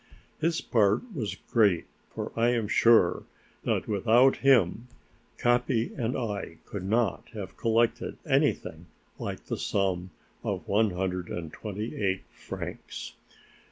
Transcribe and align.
His 0.39 0.61
part 0.61 1.03
was 1.13 1.35
great, 1.35 1.85
for 2.09 2.31
I 2.35 2.47
am 2.53 2.67
sure 2.67 3.21
that 3.65 3.87
without 3.87 4.37
him, 4.37 4.87
Capi 5.37 5.91
and 5.95 6.17
I 6.17 6.57
could 6.65 6.85
not 6.85 7.29
have 7.33 7.55
collected 7.55 8.17
anything 8.25 8.87
like 9.19 9.45
the 9.45 9.57
sum 9.57 10.09
of 10.43 10.67
one 10.67 10.89
hundred 10.89 11.29
and 11.29 11.53
twenty 11.53 11.97
eight 12.03 12.23
francs! 12.31 13.13